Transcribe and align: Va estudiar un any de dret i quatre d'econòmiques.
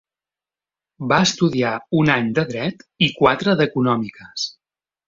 Va 1.11 1.19
estudiar 1.27 1.75
un 2.01 2.11
any 2.17 2.33
de 2.41 2.47
dret 2.55 2.85
i 3.09 3.13
quatre 3.21 3.57
d'econòmiques. 3.63 4.53